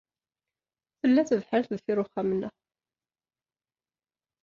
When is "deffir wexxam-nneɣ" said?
1.73-2.53